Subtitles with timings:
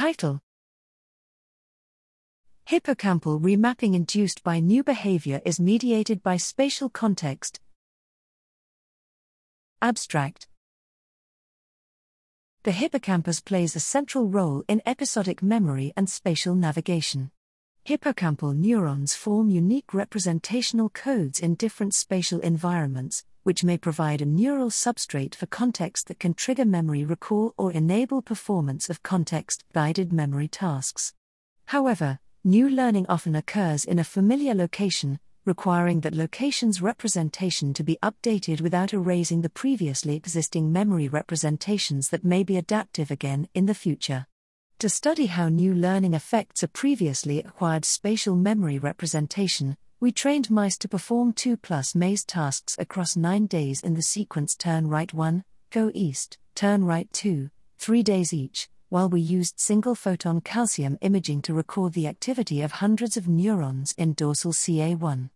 [0.00, 0.40] Title
[2.70, 7.60] Hippocampal remapping induced by new behavior is mediated by spatial context.
[9.82, 10.48] Abstract
[12.62, 17.30] The hippocampus plays a central role in episodic memory and spatial navigation.
[17.84, 24.70] Hippocampal neurons form unique representational codes in different spatial environments, which may provide a neural
[24.70, 30.48] substrate for context that can trigger memory recall or enable performance of context guided memory
[30.48, 31.14] tasks.
[31.66, 37.98] However, new learning often occurs in a familiar location, requiring that location's representation to be
[38.02, 43.74] updated without erasing the previously existing memory representations that may be adaptive again in the
[43.74, 44.26] future.
[44.80, 50.78] To study how new learning affects a previously acquired spatial memory representation, we trained mice
[50.78, 55.44] to perform 2 plus maze tasks across 9 days in the sequence turn right 1,
[55.70, 61.42] go east, turn right 2, 3 days each, while we used single photon calcium imaging
[61.42, 65.28] to record the activity of hundreds of neurons in dorsal CA1.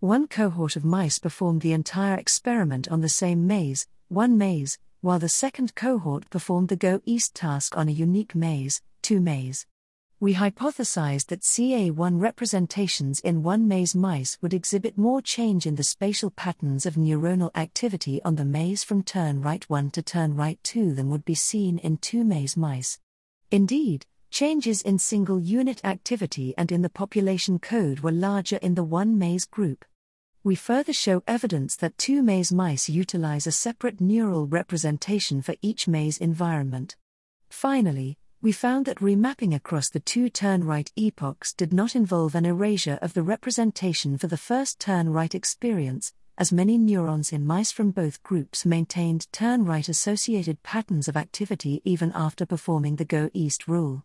[0.00, 5.18] One cohort of mice performed the entire experiment on the same maze, one maze, while
[5.18, 9.66] the second cohort performed the Go East task on a unique maze, 2 maze.
[10.18, 15.82] We hypothesized that CA1 representations in one maze mice would exhibit more change in the
[15.82, 20.58] spatial patterns of neuronal activity on the maze from turn right 1 to turn right
[20.62, 22.98] 2 than would be seen in two maze mice.
[23.50, 28.84] Indeed, changes in single unit activity and in the population code were larger in the
[28.84, 29.84] one maze group
[30.46, 35.88] we further show evidence that two maze mice utilize a separate neural representation for each
[35.88, 36.94] maze environment.
[37.50, 42.46] Finally, we found that remapping across the two turn right epochs did not involve an
[42.46, 47.72] erasure of the representation for the first turn right experience, as many neurons in mice
[47.72, 53.28] from both groups maintained turn right associated patterns of activity even after performing the go
[53.34, 54.04] east rule.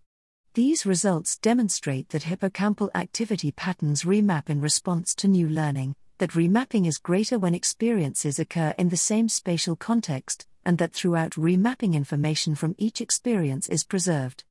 [0.55, 6.87] These results demonstrate that hippocampal activity patterns remap in response to new learning, that remapping
[6.87, 12.55] is greater when experiences occur in the same spatial context, and that throughout remapping information
[12.55, 14.43] from each experience is preserved.